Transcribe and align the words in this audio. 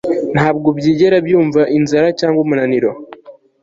nta 0.35 0.47
bwo 0.55 0.69
byigera 0.77 1.17
byumva 1.25 1.61
inzara 1.77 2.07
cyangwa 2.19 2.39
umunaniro 2.45 2.89